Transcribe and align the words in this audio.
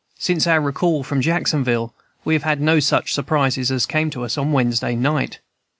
Since 0.17 0.47
our 0.47 0.59
recall 0.59 1.03
from 1.03 1.21
Jacksonville 1.21 1.93
we 2.25 2.33
have 2.33 2.41
had 2.41 2.59
no 2.59 2.79
such 2.79 3.13
surprises 3.13 3.69
as 3.69 3.85
came 3.85 4.09
to 4.09 4.25
us 4.25 4.35
on 4.35 4.51
Wednesday 4.51 4.95
night. 4.95 5.41